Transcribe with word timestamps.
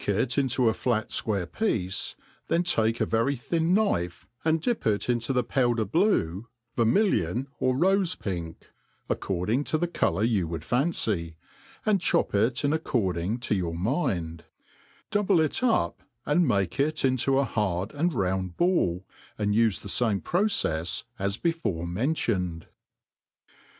it 0.07 0.35
into 0.35 0.67
a 0.67 0.73
flat 0.73 1.09
fquire 1.09 1.45
picce^ 1.45 2.15
then 2.47 2.63
take 2.63 2.99
a 2.99 3.05
very 3.05 3.35
thin 3.35 3.71
knife, 3.71 4.25
and 4.43 4.59
dip 4.59 4.87
it 4.87 5.07
into 5.07 5.31
the 5.31 5.43
powder 5.43 5.85
blue, 5.85 6.47
vermillion, 6.75 7.45
or 7.59 7.75
rofe 7.75 8.17
pink 8.17 8.67
(according 9.09 9.63
to 9.63 9.77
the 9.77 9.85
colour 9.87 10.23
you 10.23 10.47
would 10.47 10.65
fancy), 10.65 11.35
and 11.85 12.01
chop 12.01 12.33
it 12.33 12.65
in 12.65 12.71
ac^ 12.71 12.81
cording 12.83 13.39
to 13.39 13.53
your 13.53 13.75
mind; 13.75 14.43
double 15.11 15.39
it 15.39 15.61
up, 15.61 16.01
and 16.25 16.47
make 16.47 16.79
it 16.79 17.05
into 17.05 17.37
a 17.37 17.43
hard 17.45 17.93
and 17.93 18.11
round 18.15 18.57
ball, 18.57 19.05
and 19.37 19.53
ufe 19.53 19.79
the 19.81 19.87
fame 19.87 20.19
procefs 20.19 21.03
as 21.19 21.37
before 21.37 21.85
mentioned. 21.85 22.65